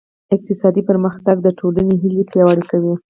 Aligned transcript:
اقتصادي 0.35 0.81
پرمختګ 0.89 1.35
د 1.43 1.47
ټولنې 1.59 1.93
هیلې 2.03 2.23
پیاوړې 2.31 2.63
کوي. 2.71 2.93